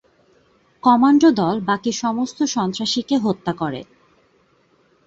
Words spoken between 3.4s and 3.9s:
করে।